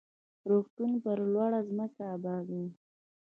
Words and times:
روغتون 0.49 0.91
پر 1.03 1.17
لوړه 1.33 1.59
ځمکه 1.69 2.03
اباد 2.15 2.45
و. 2.57 2.59